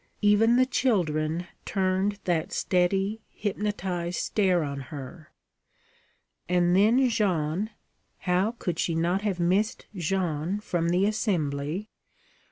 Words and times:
Even 0.23 0.55
the 0.55 0.65
children 0.65 1.45
turned 1.63 2.17
that 2.23 2.51
steady, 2.51 3.21
hypnotized 3.29 4.17
stare 4.17 4.63
on 4.63 4.79
her. 4.89 5.31
And 6.49 6.75
then 6.75 7.07
Jeanne 7.07 7.69
how 8.21 8.53
could 8.57 8.79
she 8.79 8.95
not 8.95 9.21
have 9.21 9.39
missed 9.39 9.85
Jeanne 9.93 10.59
from 10.59 10.89
the 10.89 11.05
assembly? 11.05 11.91